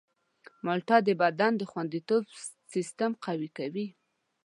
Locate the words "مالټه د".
0.65-1.09